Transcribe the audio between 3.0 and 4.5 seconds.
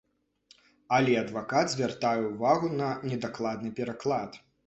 недакладны пераклад.